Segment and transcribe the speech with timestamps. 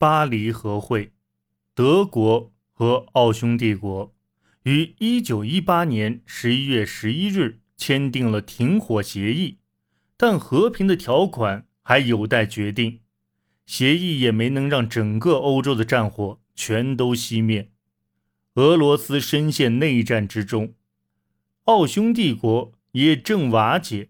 [0.00, 1.12] 巴黎和会，
[1.74, 4.14] 德国和奥匈帝国
[4.62, 9.58] 于一九一八年十一月十一日签订了停火协议，
[10.16, 13.00] 但和平的条款还有待决定。
[13.66, 17.70] 协议也没能让整个欧洲的战火全都熄灭，
[18.54, 20.72] 俄罗斯深陷内战之中，
[21.64, 24.08] 奥匈帝国也正瓦解，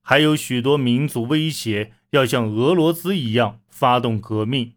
[0.00, 4.72] 还有许多民族威胁要像俄罗斯一样发动革命。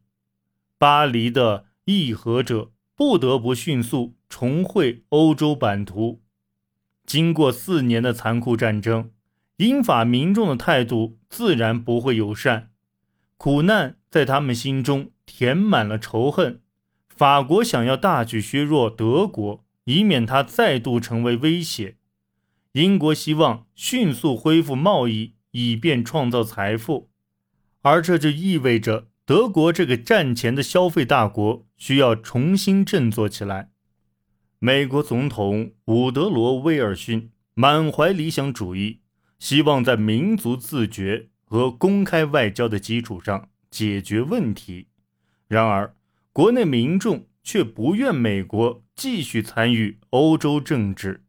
[0.77, 6.21] 巴黎的议和者不得不迅速重绘欧洲版图。
[7.05, 9.11] 经过四年的残酷战争，
[9.57, 12.71] 英法民众的态度自然不会友善，
[13.37, 13.97] 苦难。
[14.09, 16.61] 在他们心中填满了仇恨。
[17.09, 21.97] 法国想要大举削弱德国，以免它再度成为威胁。
[22.71, 27.09] 英国希望迅速恢复贸易，以便创造财富。
[27.81, 33.71] 而这就意味着德国这个战前的消费大国需要重新振作起来。
[34.59, 38.99] 美国总统伍德罗·威尔逊满怀理想主义，
[39.39, 43.49] 希望在民族自觉和公开外交的基础上。
[43.71, 44.87] 解决问题，
[45.49, 45.93] 然而
[46.31, 51.25] 国内民众却不愿美国继续参与欧洲政治。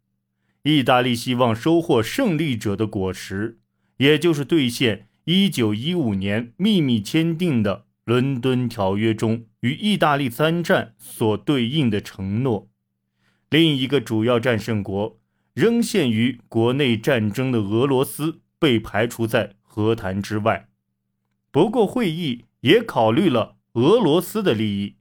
[0.62, 3.58] 意大利希望收获胜利者的果实，
[3.96, 12.68] 也就是兑现1915年秘密签订的《伦敦条约》中与意大利参战所对应的承诺。
[13.50, 15.18] 另一个主要战胜国
[15.54, 20.68] 仍陷于国内战争的俄罗斯被排除在和谈之外。
[21.50, 24.94] 不过，会议也考虑了俄罗斯的利益，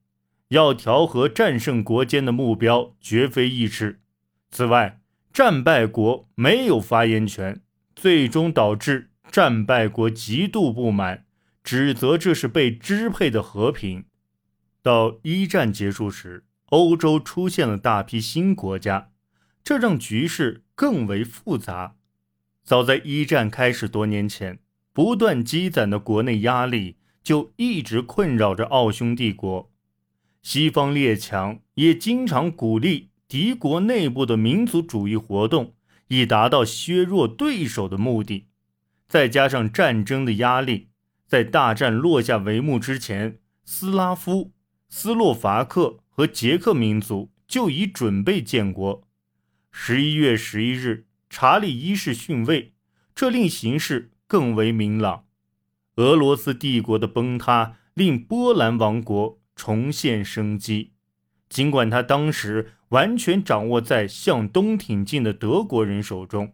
[0.47, 4.01] 要调和战胜国间的目标绝非易事。
[4.49, 4.99] 此外，
[5.31, 7.61] 战败国没有发言权，
[7.95, 11.24] 最终导致战败国极度不满，
[11.65, 14.05] 指责这是被支配的和平。
[14.81, 19.09] 到一战结束时，欧洲出现了大批新国家，
[19.63, 21.95] 这让局势更为复杂。
[22.63, 24.59] 早在一战开始多年前。
[24.93, 29.69] 不断积攒的国内压力就一直困扰着奥匈帝国，
[30.41, 35.75] 西方列强也经常鼓励敌国内部的民族主义活动，
[36.07, 38.47] 以达到削弱对手的目的。
[39.09, 40.87] 再加上战争的压力，
[41.25, 44.51] 在大战落下帷幕之前，斯拉夫、
[44.89, 49.07] 斯洛伐克和捷克民族就已准备建国。
[49.71, 52.73] 十一月十一日，查理一世逊位，
[53.13, 54.11] 这令形势。
[54.27, 55.25] 更为明朗，
[55.97, 60.93] 俄罗斯帝国的崩塌令波兰王国重现生机。
[61.47, 66.53] 尽管他当时完全掌握在向东挺进的德国人手中，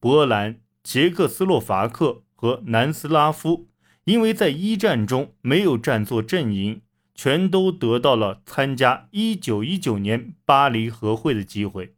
[0.00, 3.68] 波兰、捷克斯洛伐克和南斯拉夫
[4.04, 6.82] 因为在一战中没有站作阵营，
[7.14, 11.94] 全都得到了参加1919年巴黎和会的机会。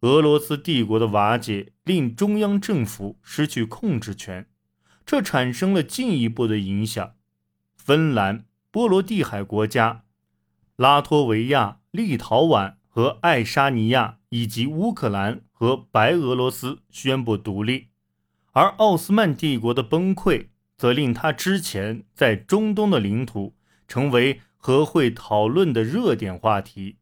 [0.00, 4.46] 俄罗斯帝国的瓦解令中央政府失去控制权，
[5.06, 7.14] 这产生了进一步的影响。
[7.76, 10.04] 芬兰、波罗的海国家、
[10.76, 17.88] 拉脱维亚、立陶宛和爱沙尼亚以及乌克兰和白俄罗斯宣布独立，
[18.52, 20.46] 而奥斯曼帝国的崩溃
[20.82, 23.54] 则令他之前在中东的领土
[23.86, 26.96] 成为和会讨论的热点话题。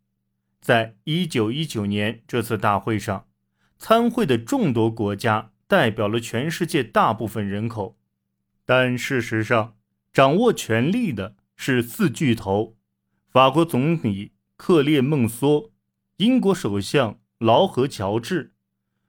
[0.61, 3.27] 在一九一九年这次大会上，
[3.79, 7.97] 参会的众多国家代表了全世界大部分人口，
[8.67, 9.79] 但事实上，
[10.13, 12.77] 掌握权力的是四巨头：
[13.31, 15.71] 法国总理克列孟梭、
[16.19, 18.53] 英国首相劳合乔治、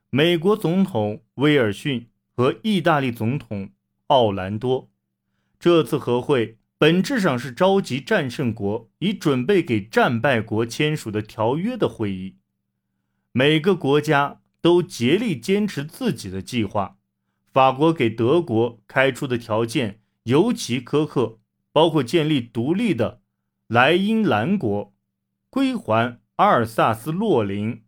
[0.10, 3.72] 美国总统威尔逊和意大利总统
[4.12, 4.90] 奥兰多。
[5.60, 6.58] 这次和会。
[6.82, 12.38] 本质上是召集战胜国以准备给战败国签署的条约的会议。
[13.32, 16.98] 每个国家都竭力坚持自己的计划。
[17.54, 21.38] 法国给德国开出的条件尤其苛刻，
[21.72, 23.22] 包括建立独立的
[23.68, 24.92] 莱茵兰国，
[25.52, 27.84] 归还阿尔萨斯洛林，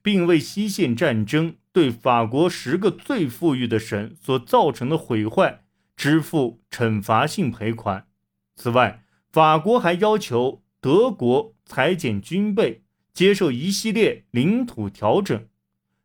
[0.00, 5.64] 并为西线战争对法国十个最富裕的省所造成的毁坏
[5.98, 8.06] 支付惩罚性赔款。
[8.54, 9.02] 此外，
[9.32, 15.46] 法国还要求德国裁减军备，接受一系列领土调整。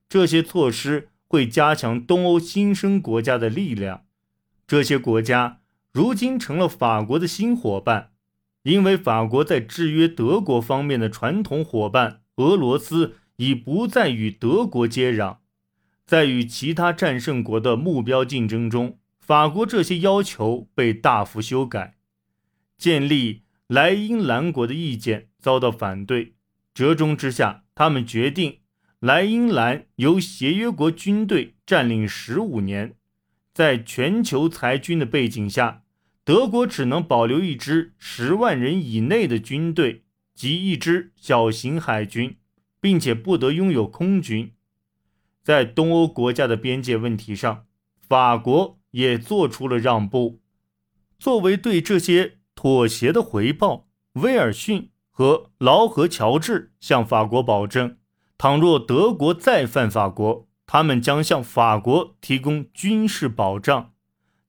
[0.10, 4.06] 这些措施会加强东欧新生国家的力量。
[4.66, 5.60] 这些国家
[5.92, 8.10] 如今成了法国的新伙伴，
[8.63, 15.38] 因为法国在制约德国方面的传统伙伴俄罗斯已不再与德国接壤。
[16.07, 21.96] 在与其他战胜国的目标竞争中，法国这些要求被大幅修改。
[22.78, 26.36] 建立莱茵兰国的意见遭到反对，
[26.74, 28.60] 折中之下，他们决定
[29.00, 32.96] 莱茵兰由协约国军队占领十五年。
[33.54, 35.84] 在全球裁军的背景下，
[36.25, 40.04] 德国只能保留一支十万人以内的军队
[40.36, 42.36] 及一支小型海军，
[42.81, 44.52] 并且不得拥有空军。
[45.42, 47.66] 在东欧国家的边界问题上，
[48.02, 50.42] 法国也做出了让步。
[51.19, 57.98] 作为对这些妥协的回报，威尔逊和劳合乔治向法国保证，
[58.38, 60.48] 倘若德国再犯法国。
[60.66, 63.94] 他们将向法国提供军事保障。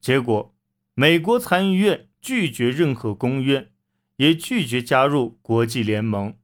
[0.00, 0.54] 结果，
[0.94, 3.72] 美国参议院拒绝任何公约，
[4.16, 6.34] 也拒绝加入国际联盟。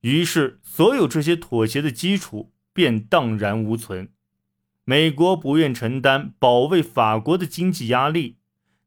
[0.00, 4.10] 于是，所有这些妥协的基础便荡然无存。
[4.86, 8.36] 美国不愿承担保卫法国的经济压力，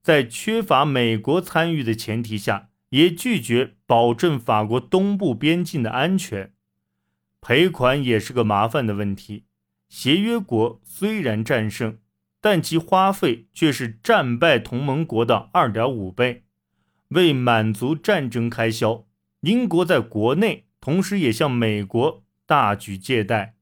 [0.04, 6.54] 在缺乏美国参与的前提下，也拒绝保证法国东部边境的安全。
[7.42, 9.46] 赔款也是个麻烦的问题。
[9.90, 11.98] 协约国虽然战胜，
[12.40, 16.44] 但其花费却是战败同盟国的二点五倍。
[17.10, 19.06] 为满足战争开销，
[19.42, 23.56] 英国在国内同时也向美国大举借贷。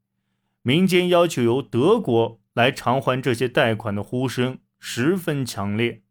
[0.68, 6.02] 民间要求由德国来偿还这些贷款的呼声十分强烈，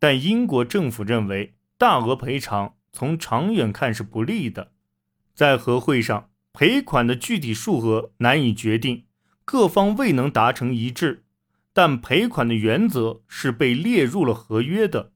[0.00, 4.72] 但英国政府认为大额赔偿从长远看是不利的。
[5.36, 9.04] 在和会上，赔款的具体数额难以决定。
[9.44, 11.22] 各方未能达成一致，
[11.72, 15.12] 但赔款的原则是被列入了合约的。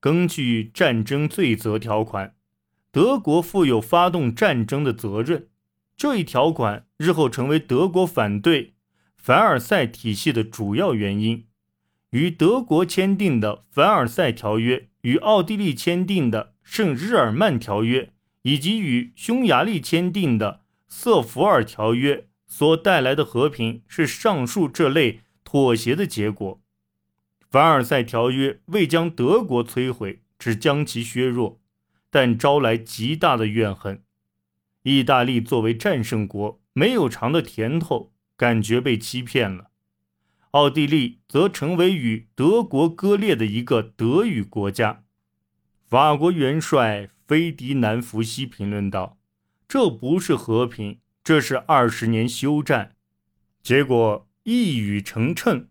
[0.00, 2.34] 根据战争罪责条款，
[2.90, 5.46] 德国负有发动战争的责任。
[5.98, 8.74] 这一条款日后成为德国反对
[9.16, 11.48] 凡尔赛体系的主要原因。
[12.10, 18.12] 与德国签订的凡尔赛条约，与奥地利签订的圣日耳曼条约，
[18.42, 22.28] 以及与匈牙利签订的瑟弗尔条约。
[22.46, 26.62] 所带来的和平是上述这类妥协的结果。
[27.50, 31.60] 凡尔赛条约未将德国摧毁，只将其削弱，
[32.08, 34.02] 但招来极大的怨恨。
[34.88, 39.70] 意大利作为战胜国，没有尝的甜头，感觉被欺骗了。
[40.52, 45.04] 奥地利则成为与德国割裂的一个德语国家。
[45.84, 49.18] 法国元帅菲迪南福西评论道
[49.68, 52.96] ：“这不是和平。”这是二十年休战，
[53.62, 55.66] 结果一语成谶，